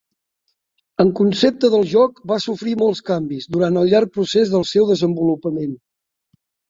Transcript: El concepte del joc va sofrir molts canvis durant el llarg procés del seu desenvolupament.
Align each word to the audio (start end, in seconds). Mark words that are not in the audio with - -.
El 1.03 1.09
concepte 1.19 1.69
del 1.73 1.85
joc 1.91 2.17
va 2.33 2.39
sofrir 2.45 2.73
molts 2.83 3.03
canvis 3.11 3.47
durant 3.57 3.77
el 3.83 3.93
llarg 3.93 4.13
procés 4.17 4.55
del 4.55 4.67
seu 4.71 4.89
desenvolupament. 4.93 5.77